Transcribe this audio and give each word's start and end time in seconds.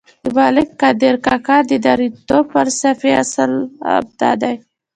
د 0.23 0.25
ملک 0.35 0.67
قادر 0.81 1.13
کاکا 1.25 1.57
د 1.69 1.71
نارینتوب 1.85 2.43
فلسفې 2.53 3.11
اصل 3.23 3.51
هم 3.89 4.05
دادی. 4.19 4.55